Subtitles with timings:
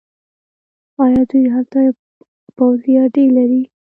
[1.03, 1.79] آیا دوی هلته
[2.57, 3.61] پوځي اډې نلري؟